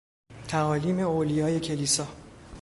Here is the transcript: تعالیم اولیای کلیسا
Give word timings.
تعالیم 0.47 0.99
اولیای 0.99 1.59
کلیسا 1.59 2.07